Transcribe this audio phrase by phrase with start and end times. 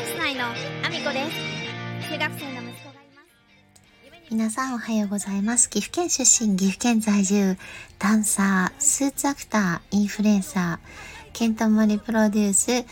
[0.00, 1.30] ャンス内のアミコで
[2.00, 5.68] す中学生の息子がいます皆さんおはようございます。
[5.68, 7.58] 岐阜県出身、岐阜県在住、
[7.98, 12.84] ダンサー、スーツアクター、インフルエンサー、ケントマリプロデュース、えー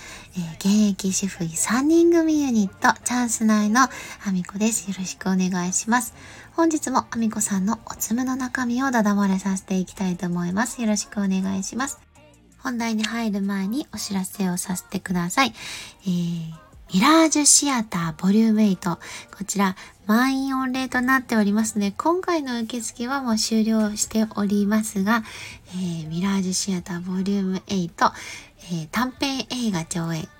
[0.56, 3.82] 現役主婦3人組ユニット、チャンス内の
[4.26, 4.90] アミコです。
[4.90, 6.14] よろしくお願いします。
[6.52, 10.82] 本日もアミコさんのおつむの中身をダダ漏れさせていきたいと思います。
[10.82, 12.00] よろしくお願いします。
[12.58, 15.54] 本題に入る前にお知らせをさせてください。
[16.02, 18.96] えーミラージュシアターボリューム8。
[18.96, 18.98] こ
[19.46, 19.76] ちら、
[20.06, 25.22] 満員御礼となっておりますね、今回の受付はもう終了しておりますが、
[25.72, 27.90] えーミラージュシアターボリューム8、
[28.70, 30.37] えー短編映画上映。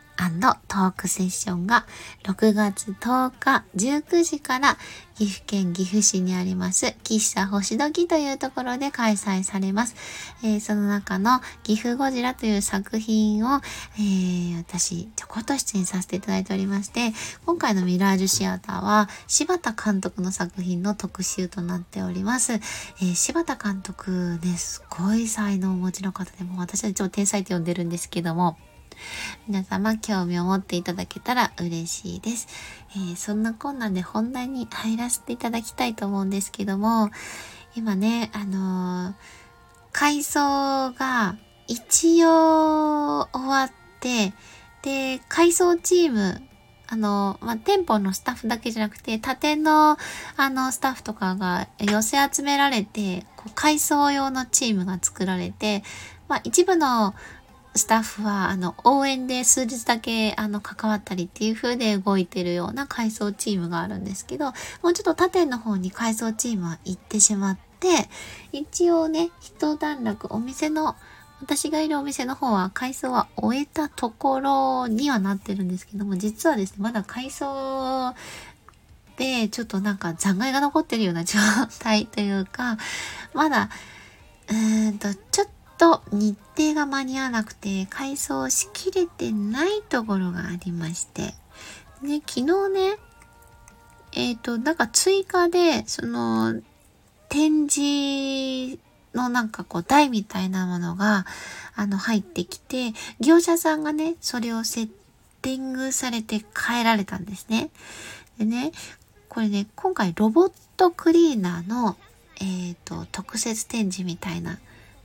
[0.79, 1.87] トークセッションが
[2.23, 4.77] 6月10日19時から
[5.17, 9.97] 岐阜県岐阜市にあります喫茶星時というところで開催されます。
[10.45, 13.61] えーその中の岐阜ゴジラという作品を、
[13.97, 17.13] えー私ちょこっと出演させていただいておりまして、
[17.47, 22.53] 今回のミラージュシアターは柴田監督の作品の特集となっております。
[22.53, 28.57] えー柴田監督ね、すごい才能をお持ちの方でも私は超天才って呼んでるんですけども、
[29.47, 32.49] 皆様興味を持っていただけたら嬉しいです。
[32.97, 37.11] えーそんなこんなで本題に入らせていただきたいと思うんですけども、
[37.75, 39.15] 今ね、あのー
[39.93, 44.33] 改装が一応終わって、
[44.83, 46.41] で、改装チーム、
[46.87, 49.99] あの、まあ、店舗のスタッフだけじゃなくて、他店の、
[50.37, 55.83] あの、スタッフとかが寄せ集められて、こう改装用のチームが作られて、
[56.29, 57.15] まあ、一部の
[57.75, 64.47] スタッフは、あの、応援で数日だけ、あの、関わったりっていう風で動いてるような改装チームがあるんですけど、
[64.83, 67.89] もうちょっと他店の方に改装チームは行ってしまって、
[68.53, 70.97] 一応ね、一段落、お店の、
[71.41, 78.13] 私がいるお店の方は改装は終えたところにはなってるんですけども、実はですね、まだ改装
[79.17, 81.39] でちょっとなんか残骸が残ってるような状
[81.79, 82.79] 態というか、
[83.35, 83.71] まだ、
[84.49, 91.35] うーんと、ちょっとと日程が間に合わなくて、改装しきれてないところがありまして、
[92.03, 92.99] ね、昨日ね、
[94.13, 96.61] えっ、と、なんか追加で、その、
[97.29, 98.79] 展示
[99.15, 101.27] のなんかこう台みたいなものが
[101.75, 104.89] あの入ってきて業者さんがねそれをセッ
[105.43, 107.71] ティングされて変えられたんですね。
[108.39, 108.73] でね
[109.29, 111.97] これね今回ロボットクリーナーの
[112.41, 114.59] えっ、と特設展示みたいな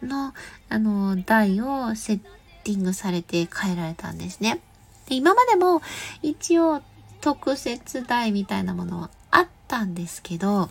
[0.03, 0.33] の
[0.69, 2.19] あの台をセッ
[2.63, 4.61] ティングされて変えられたんですね。
[5.07, 5.81] で今までも
[6.21, 6.81] 一応
[7.21, 10.69] 特設台みたいなものはあったんですけど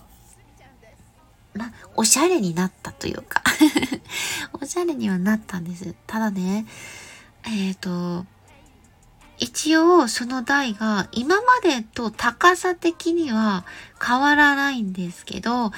[1.54, 3.42] まあ、おしゃれになったというか
[4.60, 5.94] おしゃれにはなったんです。
[6.06, 6.66] ただね、
[7.44, 8.24] えっ、と、
[9.38, 13.64] 一応その台が今までと高さ的には
[14.04, 15.72] 変わらないんですけど、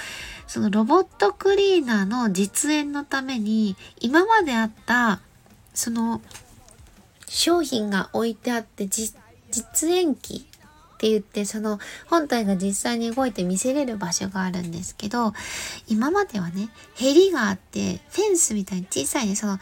[0.46, 5.20] そのロボットクリーナーの実演のために今まであった
[5.72, 6.20] その
[7.26, 9.14] 商品が置いてあって実
[9.90, 10.46] 演機
[10.94, 11.78] って言ってその
[12.08, 15.32] 本体が実際に動いて見せれる場所があるんですけど
[15.88, 19.58] 今まではねヘリがあってフェンスみたいに小さいねその、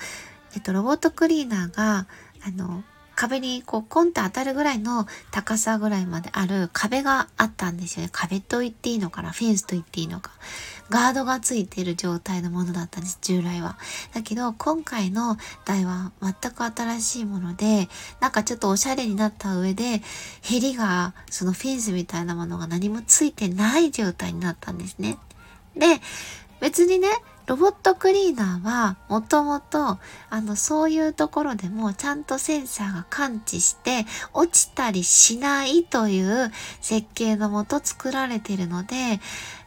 [0.54, 2.06] えっと、ロボットクリーナーが
[2.46, 2.84] あの
[3.22, 8.08] 壁にこうコンって当たるぐらいの高さぐらいまである壁があったんですよね。
[8.10, 10.32] 壁と言っていいのかなフェンスと言っていいのか。
[10.90, 13.78] ガードがついている状態のものだったんです、従来は。
[14.12, 17.88] だけど、今回の台は全く新しいもので、
[18.18, 20.02] なんかちょっとおしゃれになった上で、
[20.40, 25.16] ヘリが、そのフェンスみたいなものが何もついてない状態になったんですね。
[25.76, 26.00] で、
[26.60, 27.08] 別にね、
[27.52, 29.98] ロボットクリーナーはもともと
[30.30, 39.20] あのそういうところでもちゃんとセンサーが感知して落ちたりしないという設計のもと作られているので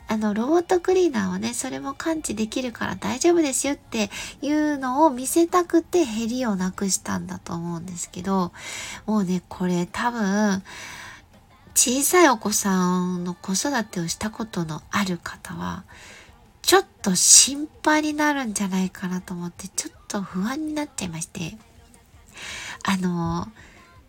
[0.07, 4.09] あのロボットクリーナーはねそれも感知できるから大丈夫ですよって
[4.41, 8.51] いうのを見せたくてヘリをなくしたんだと思うんですけど
[9.05, 10.63] もうねこれ多分
[11.75, 15.83] 小さいお子さんの子育てをしたことのある方は
[16.65, 21.57] ちょっと心配になるんじゃないかなと思って、ちょっと不安になっちゃいまして。
[22.83, 23.47] あの、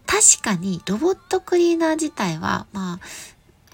[0.07, 2.99] 確かにロボットクリーナー自体は、ま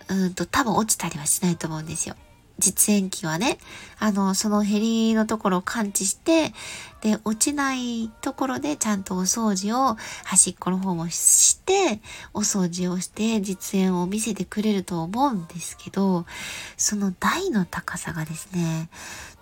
[0.09, 2.17] あ、うんと多分落ちたりはしないと思うんですよ。
[2.59, 3.59] 実演機はね、
[3.99, 6.53] あの、そのヘリのところを感知して、
[7.01, 12.01] で、落ちないところでちゃんとお掃除を端っこの方もして、
[12.33, 16.27] お掃除をして実演を見せてくれると思うんですけど、
[16.77, 18.89] その台の高さがですね、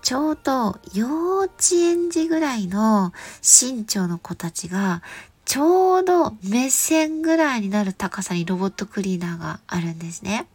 [0.03, 3.13] ちょうど幼稚園児ぐらいの
[3.43, 5.03] 身長の子たちが、
[5.45, 10.47] ちょうど目線ぐらいになる高さにロボットクリーナーがあるんですね。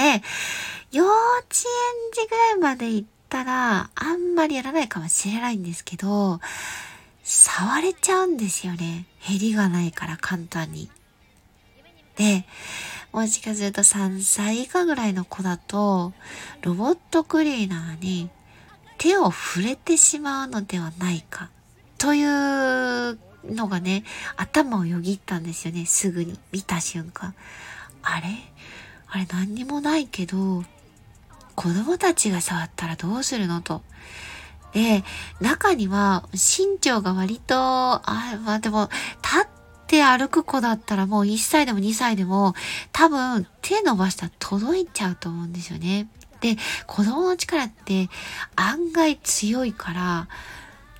[0.00, 0.22] で、
[0.92, 1.12] 幼稚
[1.54, 6.40] 園児ぐらいまで行ったら、あんまりやらないかもしれないんですけど、
[7.22, 9.04] 触れちゃうんですよね。
[9.28, 10.90] 減りがないから簡単に。
[12.16, 12.46] で、
[13.12, 16.14] もしかすると3歳以下ぐらいの子だと、
[16.62, 18.30] ロボットクリーナーに
[18.96, 21.50] 手を触れてしまうのではないか、
[21.98, 24.04] というのがね、
[24.36, 27.34] 頭をよぎったんですよね、すぐに見た瞬間。
[28.02, 28.28] あれ？
[29.12, 30.64] あれ何にもないけど、
[31.56, 33.82] 子供たちが触ったらどうするのと。
[34.72, 35.02] で、
[35.40, 38.00] 中には身長が割と、あ、
[38.44, 38.88] まあでも、
[39.22, 39.46] 立っ
[39.88, 42.54] て歩く子だったらもう1歳でも2歳でも
[42.92, 46.08] 多分手伸ばしたら届いちゃうと思うんですよね。
[46.40, 46.56] で、
[46.86, 48.08] 子供の力って
[48.54, 50.28] 案外強いから、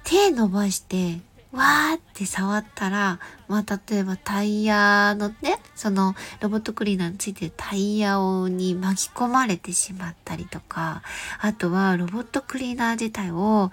[0.02, 1.20] 手伸ばして
[1.52, 3.19] わーって触ったら、
[3.49, 11.02] まあ、例えばタイヤのね、そのロボットクリーナーについてるタイヤをに巻き込まれてしまったりとか、
[11.41, 13.70] あとはロボットクリーナー自体を、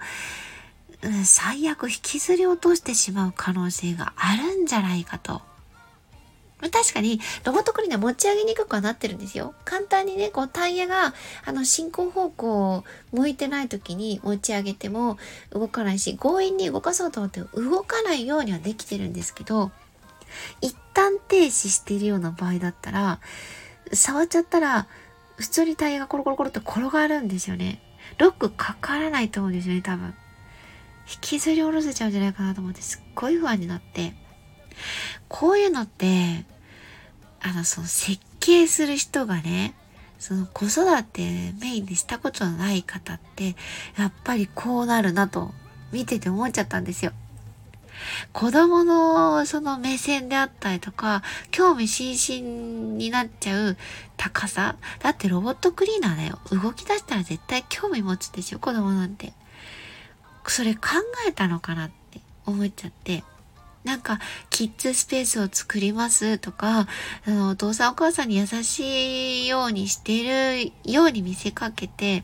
[1.02, 5.42] うん、最悪引きずり落としてしまう可能性があるんじゃないかと。
[6.60, 9.54] 確かに、ロボットクリーナー持ち上げにくくはなってるんですよ。
[9.64, 11.14] 簡単にね、こうタイヤが、
[11.44, 15.18] あの、進行方向を向いてない時に持ち上げても
[15.50, 19.70] 動かないし、強引に動かそうと思って動かないようにはできてるんですけど、
[20.60, 23.20] 一旦停止しているような場合だったら、
[23.92, 24.88] 触っちゃったら、
[25.36, 27.80] 普通にタイヤがコロコロコロって転がるんですよね。
[28.18, 30.14] ロックかからないと思うんですよね、多分。
[31.08, 34.14] 引きずり下ろせちゃうんじゃないかなと思って、すっごい不安になって。
[35.28, 36.44] こういうのって、
[37.40, 39.74] あの、その設計する人がね、
[40.18, 43.54] その子育てメインでしたことのない方って、
[43.96, 45.52] やっぱりこうなるなと
[45.92, 47.12] 見てて思っちゃったんですよ。
[48.32, 53.76] 子供のその目線であったりとか、興味津々になっちゃう
[54.16, 54.76] 高さ。
[55.00, 56.38] だってロボットクリーナーだよ。
[56.50, 59.32] 動き出したら絶対興味持つでしょ、子供なんて。
[60.46, 60.80] それ考
[61.28, 63.24] えたのかなって思っちゃって。
[63.88, 64.20] なんか、
[64.50, 66.86] キッズスペースを作りますとか、
[67.26, 72.22] あの、お父さんお母さんに優しいようにしてるように見せかけて、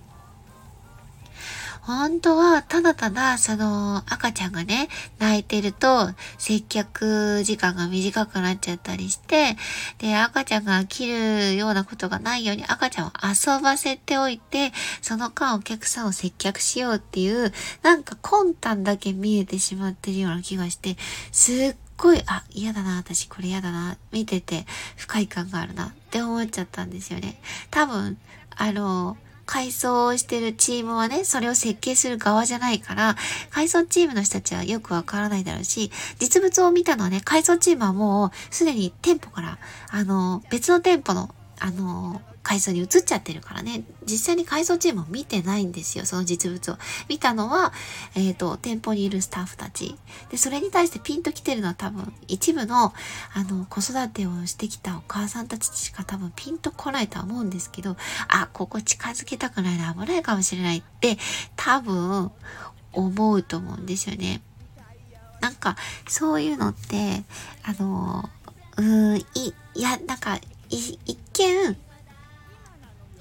[1.86, 4.88] 本当はただただその赤ちゃんがね、
[5.19, 6.08] 泣いてると
[6.38, 9.56] 接客時間が短くなっちゃったりして、
[9.98, 14.72] で、赤ちゃんが切るようなことがないように赤ちゃんを遊ばせておいて、
[15.02, 17.52] その間お客さんを接客しようっていう、
[17.82, 20.96] なんか魂胆だけ見えてしまってるような気がして、
[21.32, 24.64] すっごい、あ、嫌だな、私これ嫌だな、見てて
[24.96, 27.38] 不快感があるなって思っちゃったんですよね。
[27.70, 28.16] 多分、
[28.56, 33.17] あの、改装してるチームはね、それを設計する側じゃないから、
[33.50, 39.58] 改装チームの人たちはよくわからないだろうし、実物を見たのはね、改装チームはもうすでに店舗から、
[39.91, 46.76] あの、別の店舗の、あの、改装に移っちゃってるからね、実際に改装チームを見てないんですよ、その実物を。
[47.08, 47.73] 見たのは、
[48.14, 49.96] えっ、ー、と、店舗にいるスタッフたち。
[50.31, 52.93] で、それに対してピンと来てるのは多分、一部の、
[53.32, 57.96] あの、子育てをしてきたお母さんたちしか多分ピンと来ないとは思うんですけど、
[58.29, 61.17] あ、ここ近づけたくないな、危ないかもしれないって、
[61.56, 62.31] 多分、
[62.93, 64.43] 思うと思うんですよね。
[65.41, 65.76] なんか、
[66.06, 67.25] そういうのって、
[67.62, 68.29] あの、
[68.76, 70.98] うーん、い、いや、なんか、一
[71.32, 71.77] 見、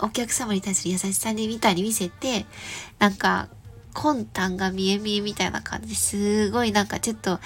[0.03, 2.45] お客様に対する優しさにみたいに見せて、
[3.00, 3.48] なんか、
[3.93, 7.39] 魂胆が見え見えみたいな感じすごいなんかちょっと、あ、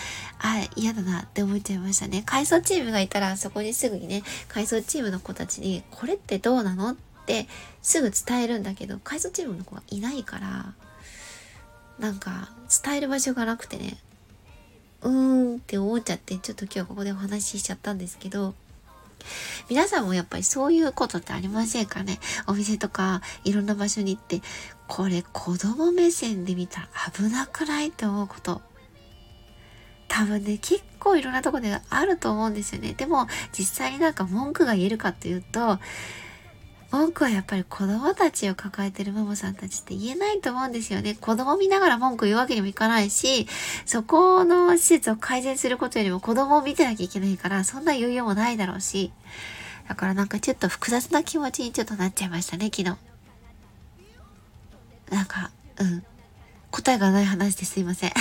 [0.75, 2.23] 嫌だなって思っちゃいましたね。
[2.25, 6.95] 改装チームがいたらそこにすぐにね、改装チームの子たちに、これってどうなのっ
[7.25, 7.47] て
[7.81, 10.73] すぐ伝えるんだけど、改装チームの子はいないから、
[11.99, 12.49] なんか
[12.83, 13.97] 伝える場所がなくてね、
[15.01, 18.55] うーんって思っちゃって、ちょっと今日ここでお話ししちゃったんですけど、
[19.69, 22.19] 皆さんもやっぱりそういうことってありませんかね？
[22.48, 24.41] お店とかいろんな場所に行って、
[24.88, 28.62] これ子供目線で見たら危なくないって思うこと。
[30.07, 32.93] 多分ね、結構いろんなとこであると思うんですよね。
[32.93, 35.79] でも実際になんか文句が言えるかというと、
[36.91, 41.15] 文句はやっぱり子供たちを抱えてるママさんたちって言えないと思うんですよね。
[41.20, 43.48] 子供見ながら文句言うわけにもいかないし、
[43.86, 49.12] そこの施設を改善することよりも子供を見てなきゃいけないから、そんな余裕もないだろうし。
[49.89, 52.98] だからなんかちょっと複雑な気持ちにちょっとなっちゃいましたね、昨日。
[55.12, 56.03] なんか、うん。
[56.72, 58.12] 答えがない話ですいません。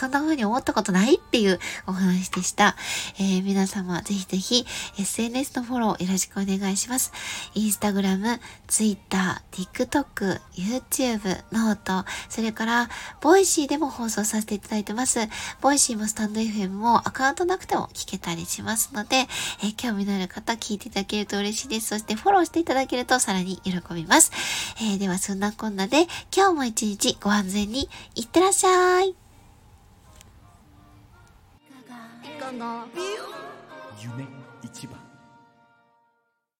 [0.00, 2.74] そんな風に思ったことないっていうお話でした。
[3.18, 4.64] えー、皆様ぜひぜひ
[4.98, 7.12] SNS のフォローよろしくお願いします。
[7.54, 12.88] インスタグラム、ツイッター、TikTok、YouTube、ノート、それから
[13.20, 15.18] ボイシーでも放送させていただいてます。
[15.60, 19.26] ボイシーもスタンド FM もアカウントなくても聞けたりしますので、
[19.62, 21.88] えー、興味のある方聞いていただけると嬉しいです。
[21.88, 24.32] そしてフォローしていただけるとさらに喜びます。
[24.78, 29.19] えー、ではそんなこんなで今日も一日ご安全にいってらっしゃい。
[34.02, 34.26] 夢
[34.62, 34.99] 一番。